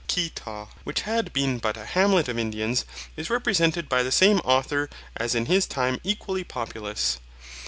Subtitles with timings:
[0.07, 4.89] Quito, which had been but a hamlet of indians, is represented by the same author
[5.15, 7.19] as in his time equally populous.